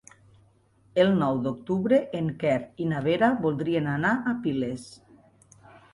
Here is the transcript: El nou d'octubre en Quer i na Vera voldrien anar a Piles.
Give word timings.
El 1.01 1.11
nou 1.17 1.41
d'octubre 1.43 1.99
en 2.21 2.31
Quer 2.45 2.57
i 2.85 2.89
na 2.95 3.03
Vera 3.09 3.29
voldrien 3.45 3.93
anar 3.95 4.15
a 4.33 4.37
Piles. 4.47 4.89